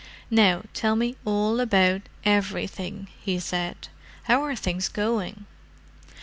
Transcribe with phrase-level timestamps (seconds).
[0.31, 3.89] "Now tell me all about everything," he said.
[4.23, 5.45] "How are things going?"